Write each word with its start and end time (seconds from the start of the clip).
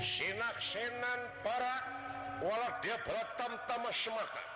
Sinak 0.00 0.56
Senan 0.58 1.20
para 1.46 1.74
walau 2.42 2.72
dia 2.82 2.98
per 3.06 3.22
tam 3.38 3.86
masyarakat 3.86 4.46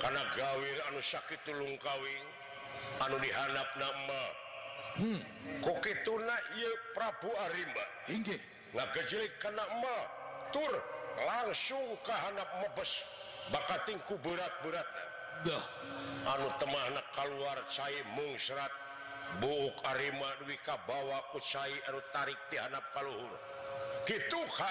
karena 0.00 0.22
gawir 0.32 0.78
anu 0.90 1.00
sakitlungngkawin 1.04 2.26
anu 3.04 3.16
dihanap 3.20 3.68
nama 3.76 4.22
hmm. 4.96 5.20
kok 5.60 5.84
itu 5.84 6.12
Prabu 6.96 7.30
Ama 7.36 7.84
nggakjelik 8.70 9.34
karena 9.44 9.62
tur 10.56 10.72
langsung 11.20 11.84
kehan 12.00 12.32
mebes 12.64 13.04
makatingku 13.52 14.16
beat-burat 14.24 14.88
anu 16.32 16.48
keluar 17.14 17.58
saya 17.68 18.00
mung 18.16 18.34
serat 18.40 18.72
bumawiwa 19.44 21.20
tarik 22.16 22.40
dihan 22.48 22.72
Palhur 22.96 23.30
gitukha 24.08 24.70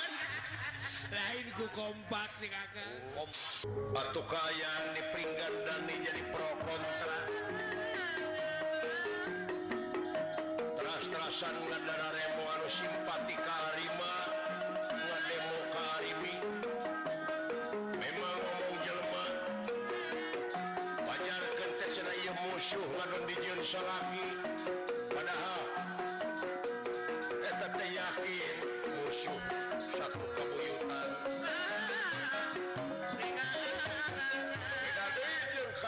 batuka 3.91 4.41
dipinggang 4.95 5.55
dan 5.67 5.79
menjadi 5.83 6.23
prokontra 6.31 7.19
ter-terasan 10.79 11.55
t 11.67 11.73
darah 11.83 12.11
Remo 12.15 12.43
harus 12.55 12.73
simpati 12.79 13.35
karima 13.35 14.13
dua 14.95 15.17
demo 15.27 15.57
kali 15.75 16.09
ini 16.15 16.35
memang 17.99 18.37
musuh 22.55 22.87
diju 23.27 23.59
salahmi 23.67 24.20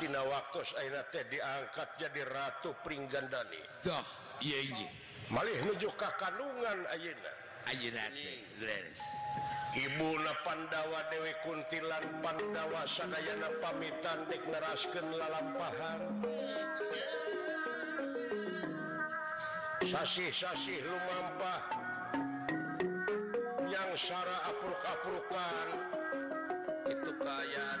tina 0.00 0.16
waktu 0.24 0.64
diangkat 1.28 1.88
jadi 2.00 2.22
ratu 2.32 2.72
peringgandani 2.80 3.60
nujukungan 5.68 6.80
Ibunadawa 9.72 11.00
dewe 11.08 11.32
kuntntilan 11.40 12.04
pandawa 12.20 12.84
sanayana 12.84 13.48
pamitanas 13.60 14.84
dalam 14.92 15.46
paham 15.56 16.00
sasi-sasi 19.84 20.80
Lumpa 20.84 21.52
yangs 23.68 24.12
itu 26.92 27.10
bayan 27.20 27.80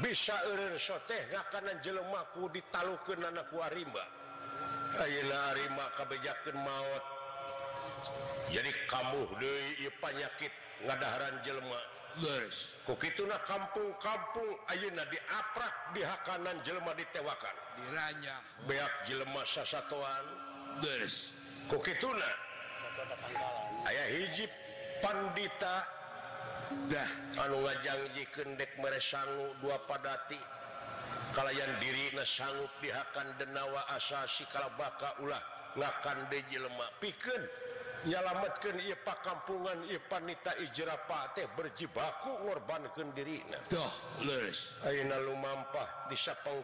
bisate 0.00 1.18
kanan 1.52 1.76
jelemahku 1.84 2.48
dita 2.54 2.80
ke 3.04 3.12
nanakuwarima 3.20 4.00
maut 6.62 7.04
jadi 8.50 8.70
kamu 8.88 9.22
De 9.36 9.88
panyakit 10.00 10.52
ngadaran 10.88 11.34
jelemah 11.44 11.84
kokituna 12.88 13.36
kampungkung 13.44 14.56
Auna 14.68 15.02
dirak 15.08 15.74
dihakanan 15.96 16.56
jelelma 16.64 16.92
ditewakan 16.96 17.56
diranya 17.76 18.36
be 18.68 18.76
jelemah 19.08 19.44
sasatuan 19.48 20.24
guys 20.80 21.36
kokitu 21.68 22.08
ayaah 23.88 24.08
hijib 24.16 24.48
Pandita 25.02 25.82
yang 25.82 25.90
punya 26.66 27.02
wajikendek 27.62 28.70
dua 29.62 29.76
padati 29.88 30.38
kalian 31.32 31.72
dirinya 31.80 32.24
sanggu 32.28 32.66
dihakan 32.84 33.26
deawa 33.40 33.82
asasi 33.96 34.44
kalau 34.52 34.68
bakal 34.76 35.08
ulah 35.24 35.40
lakan 35.80 36.20
Deji 36.28 36.60
lemak 36.60 36.92
piken 37.00 37.40
yalamatatkanpa 38.04 39.12
kampungan 39.24 39.78
Ipanta 39.88 40.52
Iijrapat 40.60 41.40
berji 41.56 41.88
bakugorban 41.88 42.84
ke 42.92 43.00
dirimpa 43.16 43.84
bisa 46.12 46.36
peng 46.44 46.60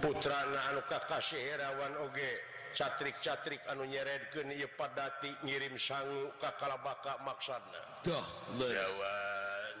putranuka 0.00 0.98
kasih 1.12 1.40
Heawan 1.58 1.92
oke 2.08 2.30
catrik-catrik 2.76 3.60
anu 3.72 3.88
nyere 3.88 4.28
keni 4.32 4.60
padati 4.76 5.32
ngirim 5.48 5.80
sanggu 5.80 6.28
kakala 6.36 6.76
bakka 6.84 7.16
maksanah 7.24 7.88
lewan 8.60 9.74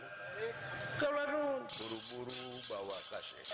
kalau 0.96 1.60
buru-buru 1.76 2.40
bawa 2.72 2.98
kasih 3.12 3.44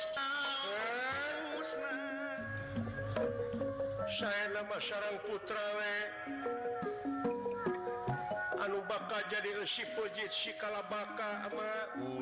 saya 4.06 4.44
namarang 4.54 5.16
Putra 5.26 5.66
anu 8.62 8.78
baka 8.86 9.26
jadishipojjit 9.26 10.30
sikala 10.30 10.86
bakka 10.86 11.50
ama 11.50 11.68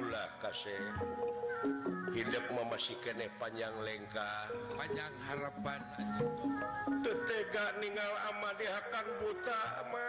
ulah 0.01 0.29
kasih 0.41 0.81
hidup 2.17 2.45
memasikannya 2.53 3.29
panjang 3.37 3.75
lengka 3.85 4.31
panjang 4.75 5.13
harapan 5.29 5.81
tetega 7.05 7.67
ninggal 7.85 8.13
ama 8.33 8.51
dihakan 8.57 9.07
buta 9.21 9.61
ama 9.85 10.07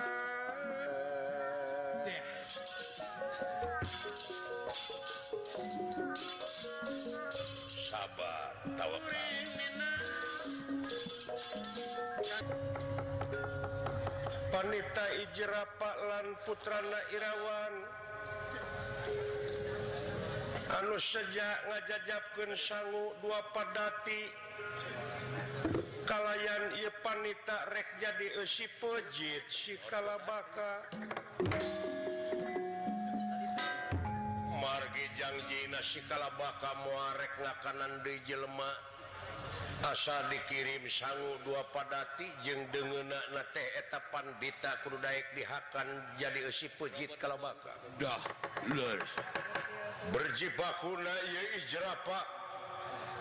sabar 7.92 8.52
tawakal 8.80 9.04
panita 14.56 15.06
ijrapa 15.28 15.92
lan 16.10 16.26
putrana 16.48 17.00
irawan 17.16 17.74
sejak 21.00 21.58
ngajajabkun 21.72 22.52
sanggu 22.60 23.16
dua 23.24 23.40
padati 23.56 24.28
kalyan 26.04 26.76
Yepan 26.84 27.24
takrek 27.48 27.88
jadi 28.04 28.28
usipojjit 28.44 29.44
sikalabaka 29.48 30.84
Margi 34.60 35.06
Jajiina 35.16 35.80
sikalabaka 35.80 36.76
Murek 36.84 37.34
nga 37.40 37.56
makanan 37.56 38.04
di 38.04 38.20
Jelelma 38.28 38.72
asa 39.88 40.28
dikirim 40.28 40.84
sanggu 40.92 41.40
dua 41.48 41.64
padati 41.72 42.28
jengdente 42.44 43.64
eta 43.80 44.02
pan 44.12 44.28
di 44.44 44.52
krudaik 44.84 45.26
dihakan 45.40 45.88
jadi 46.22 46.46
usipojjitkala 46.52 47.34
bakka 47.42 47.72
dah 47.98 48.22
lu 48.78 48.84
berjiba 50.10 50.66
jeah 51.70 52.24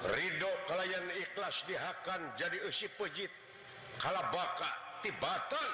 Ridho 0.01 0.49
ikhlas 1.13 1.61
dihakan 1.69 2.25
jadi 2.41 2.57
usi 2.65 2.89
Pujit 2.97 3.29
kalau 4.01 4.25
baka 4.33 4.69
tibatan 5.05 5.69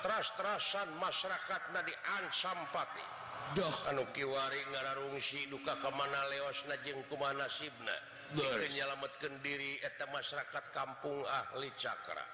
tras-terasan 0.00 0.88
masyarakat 0.96 1.60
Nadi 1.76 1.92
Ansampati 2.16 3.04
doh 3.52 3.68
anukiwarirungi 3.92 5.52
duka 5.52 5.76
kemana 5.84 6.32
Leos 6.32 6.64
Najeng 6.64 7.04
kumanaibna 7.12 7.96
menyelamatkan 8.32 9.36
diri 9.44 9.76
masyarakat 10.00 10.64
Kampung 10.72 11.20
ahli 11.28 11.68
Cakra 11.76 12.24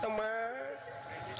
teman 0.00 0.45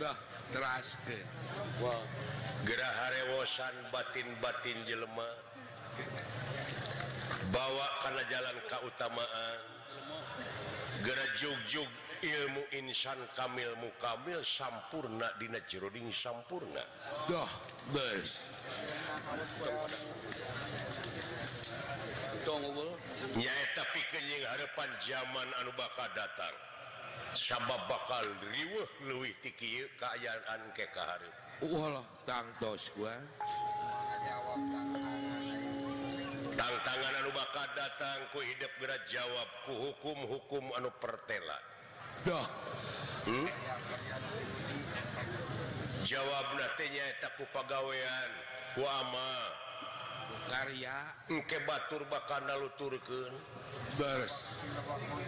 as 0.00 0.96
gera 2.64 2.88
rewosan 3.12 3.74
batin 3.92 4.26
batin 4.42 4.74
jelelma 4.88 5.28
bawa 7.54 7.86
karena 8.02 8.22
jalan 8.32 8.56
keutamaan 8.66 9.56
gera 11.06 11.24
jogjug 11.38 11.86
ilmu 12.24 12.64
Insan 12.72 13.20
Kamil 13.36 13.68
Mukabil 13.78 14.40
sampurna 14.42 15.28
Dina 15.38 15.60
Ciroding 15.68 16.08
sampurna 16.10 16.80
tapi 23.74 24.00
kenyi 24.14 24.40
had 24.48 24.56
depan 24.58 24.88
zaman 25.04 25.48
anu 25.60 25.70
Baka 25.76 26.06
datang 26.16 26.54
sabab 27.36 27.82
bakalwih 27.90 29.34
ti 29.42 29.50
kayak 29.58 30.38
ke 30.78 30.86
haritos 30.94 32.86
tantangan 36.54 37.26
bakal 37.34 37.66
datangku 37.74 38.38
hidup 38.38 38.72
gerak 38.78 39.02
jawabkukum-hukum 39.10 40.62
anu 40.78 40.90
perla 41.02 41.58
hmm? 43.26 43.50
jawabnya 46.06 46.70
takku 47.18 47.42
pegaweianma 47.50 49.30
karyake 50.46 51.56
batur 51.66 52.06
bakal 52.06 52.38
lalu 52.46 52.70
turken 52.78 53.34
bes 53.98 54.54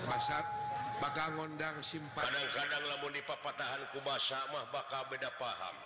masaku 0.07 0.66
mau 0.97 1.13
bakal 1.13 1.29
ngondang 1.37 1.77
sim 1.85 2.01
padadang-kadang 2.17 2.81
lamun 2.89 3.13
dipatahan 3.13 3.85
kuba 3.93 4.17
samamah 4.17 4.65
bakal 4.73 5.05
beda 5.13 5.29
paham 5.37 5.77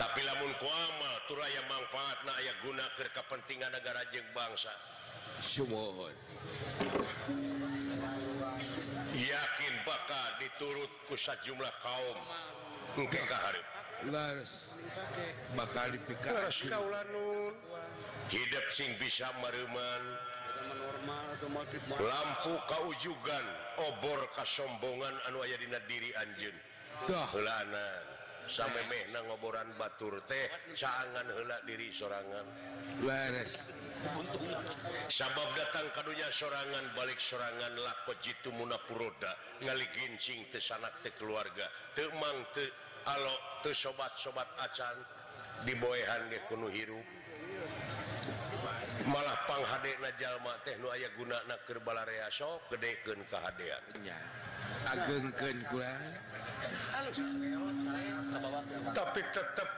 tapi 0.00 0.24
lamun 0.24 0.48
kwamamatura 0.56 1.46
yang 1.52 1.66
manfaat 1.68 2.18
na 2.24 2.32
aya 2.40 2.52
guna 2.64 2.84
kekapentingan 2.96 3.68
negarajeng 3.76 4.24
bangsa 4.32 4.72
yakin 9.12 9.74
bakal 9.84 10.26
diturt 10.40 10.92
kusat 11.12 11.36
jumlah 11.44 11.72
kaum 11.84 12.18
maka 15.52 15.82
dip 15.92 16.04
hidup 18.32 18.64
sing 18.72 18.88
bisa 18.96 19.28
meriman 19.44 20.02
ke 20.16 20.41
lampu 21.48 22.54
kau 22.70 22.86
juga 23.02 23.34
obor 23.82 24.20
kesombongan 24.38 25.10
anu 25.30 25.42
Yadina 25.42 25.82
diri 25.90 26.14
Anjunlanna 26.22 28.06
sampai 28.46 28.82
Me 28.90 29.00
na 29.14 29.22
ngoboran 29.26 29.70
baturu 29.78 30.22
teh 30.30 30.46
cangan 30.78 31.26
helak 31.34 31.62
diri 31.66 31.90
serranganres 31.94 33.58
sabab 35.10 35.46
datang 35.58 35.86
kadunya 35.98 36.26
sorangan 36.30 36.86
balik 36.98 37.18
seranganlah 37.22 37.94
Koji 38.06 38.34
itu 38.38 38.50
munapuroda 38.54 39.34
ngalincingtesana 39.62 40.90
teh 41.02 41.10
keluargaang 41.18 41.70
sobat-sobat 43.66 44.46
acan 44.62 44.94
dibohan 45.66 46.22
de 46.30 46.38
penuh 46.50 46.70
Hiu 46.70 46.98
malahpangghade 49.06 49.92
Na 50.02 50.10
Jalma 50.18 50.52
Teno 50.66 50.90
ayaguna 50.90 51.38
Nakerbaso 51.46 52.62
gedeken 52.70 53.20
kehaannya 53.26 54.18
Agung 54.88 55.26
tapi 58.94 59.20
tetap 59.34 59.68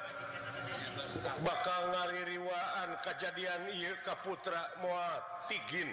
bakal 1.43 1.81
ngari 1.93 2.37
riwaan 2.37 2.89
kejadian 3.03 3.69
Yka 3.73 4.15
putra 4.23 4.69
muagin 4.85 5.89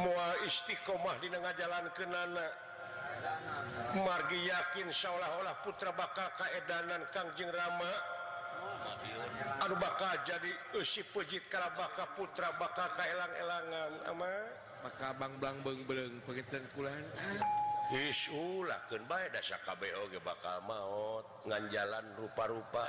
mua 0.00 0.34
Istiqomah 0.48 1.20
ditengah 1.22 1.54
jalan 1.56 1.84
Kenana 1.94 2.46
margi 3.96 4.36
yakin 4.44 4.90
syaolah-olah 4.92 5.64
putra-baal 5.64 6.12
kaedanan 6.40 7.00
Kajing 7.14 7.48
Rama 7.52 7.92
punya 8.54 9.66
Aduh 9.66 9.74
bakal 9.78 10.10
jadi 10.26 10.50
usib 10.78 11.06
Pujit 11.14 11.42
karena 11.50 11.70
baka 11.74 12.06
putra 12.14 12.50
bakal 12.56 12.88
Kaelang-elangan 12.98 13.92
ama 14.12 14.26
bakalanglangng 14.84 15.58
pengkitan 16.28 16.60
pulanglahdah 16.76 19.42
KB 19.64 19.84
bakal 20.20 20.56
maut 20.68 21.24
nga 21.48 21.56
jalanlan 21.72 22.04
rupa-rupa 22.20 22.84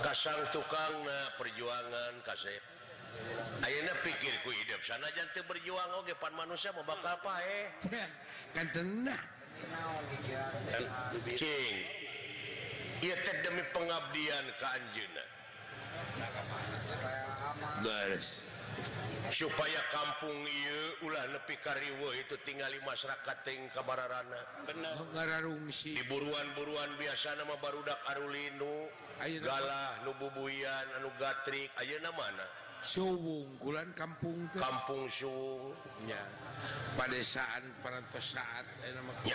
kasar 0.00 0.38
tukang 0.56 0.96
perjuangan 1.36 2.16
kasih 2.24 2.56
akhirnya 3.60 3.92
pikirku 4.00 4.48
hidup 4.56 4.80
sana 4.88 5.04
ja 5.20 5.28
berjuangan 5.44 6.00
depan 6.08 6.32
manusia 6.32 6.72
mau 6.72 6.80
bakalapa 6.88 7.44
kan 8.56 8.66
demi 13.02 13.64
pengabdian 13.74 14.44
ke 14.62 14.66
An 17.82 18.14
supaya 19.32 19.76
kampung 19.92 20.32
u 21.02 21.06
lebih 21.10 21.56
kariwo 21.64 22.12
itu 22.16 22.36
tinggali 22.46 22.78
masyarakat 22.86 23.36
kabarana 23.76 24.38
kegara 24.68 25.38
rumsi 25.44 25.98
buruan-buruuan 26.08 26.94
biasa 27.00 27.36
nama 27.40 27.52
barudakarullinolah 27.60 30.06
nububuyan 30.08 30.86
anugetri 31.02 31.66
manalan 32.12 33.90
kampung 33.98 34.46
kampung 34.56 35.04
sunya 35.10 36.22
padadesaan 36.96 37.66
paraan 37.84 38.06
pesat 38.14 38.64
pi 39.26 39.34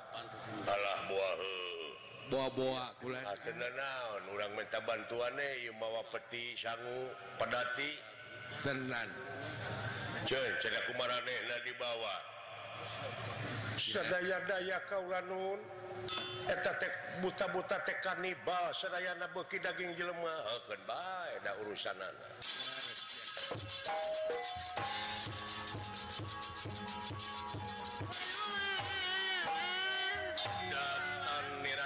Allah 0.11 0.95
buah 1.07 1.33
baah-bo 2.31 2.63
orang 4.31 4.51
minta 4.55 4.79
bantuanembawa 4.83 5.99
peti 6.15 6.55
sanggu 6.55 7.11
padati 7.35 7.91
tenanda 8.63 9.11
ku 10.23 10.39
dibawa 11.67 12.15
sedaya-daya 13.75 14.79
kauuntek 14.87 16.93
buta-buta 17.19 17.83
tekkanibal 17.83 18.71
Seraya 18.71 19.11
naki 19.19 19.59
daging 19.59 19.91
jelemah 19.99 20.39
urusan 21.67 21.97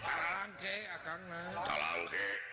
Kalangke, 0.03 0.75
akang 0.91 1.21
na 1.31 1.53
Kalangke. 1.63 2.52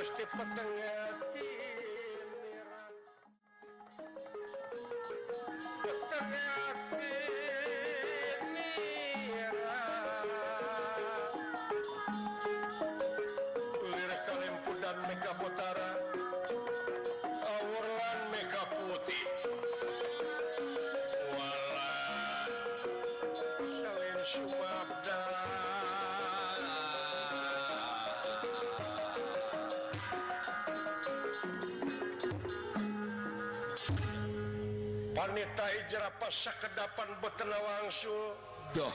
कुश्ती 0.00 0.24
पतंग 0.32 0.60
apa 35.98 36.30
kedapan 36.30 37.08
betina 37.18 37.58
angsul 37.82 38.30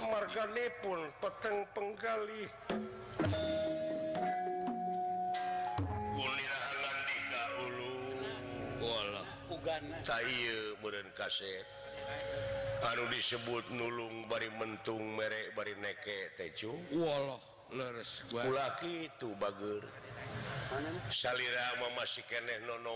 mari 0.08 0.72
pun 0.80 1.04
peeng 1.20 1.68
penggali 1.76 2.48
Aduh 12.93 13.08
disebut 13.10 13.66
nulung 13.76 14.30
bari 14.32 14.46
mentung 14.56 15.18
merekbari 15.20 15.74
nekecu 15.84 16.72
itu 16.93 19.28
bag 19.36 19.58
Sha 21.12 21.32
memasikanneknonou 21.76 22.96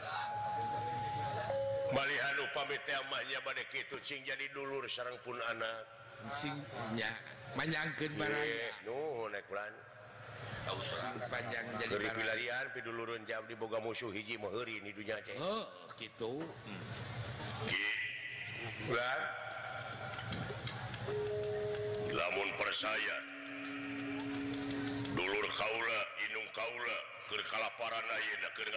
Hai 0.00 1.92
Bal 1.94 2.10
Anu 2.34 2.44
pamitnya 2.52 3.00
pada 3.40 3.62
kita 3.72 3.96
sing 4.04 4.20
jadi 4.26 4.46
dulur 4.52 4.84
seorang 4.90 5.16
pun 5.24 5.38
anak 5.50 5.82
singnya 6.34 7.10
menyaket 7.56 8.10
panjang 11.30 11.66
jadiar 11.80 12.66
dulu 12.82 13.14
jam 13.24 13.42
di 13.46 13.54
Boga 13.54 13.78
musuh 13.78 14.10
hiji 14.12 14.34
mau 14.36 14.50
ini 14.66 14.90
dunya 14.92 15.14
aja 15.16 15.32
gitu 15.96 16.42
oh, 16.44 16.68
hmm. 16.68 16.82
lamun 22.12 22.48
persayaan 22.60 23.24
dulur 25.16 25.46
Kaula 25.54 26.00
minuung 26.26 26.50
Kaula 26.52 26.96
kekala 27.30 27.68
para 27.78 27.96
naguan 27.96 28.76